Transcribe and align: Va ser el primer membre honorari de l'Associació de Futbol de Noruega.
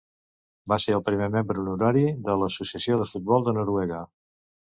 Va 0.71 0.77
ser 0.85 0.93
el 0.99 1.03
primer 1.09 1.27
membre 1.33 1.61
honorari 1.63 2.03
de 2.29 2.37
l'Associació 2.43 2.99
de 3.01 3.07
Futbol 3.13 3.47
de 3.49 3.53
Noruega. 3.61 4.01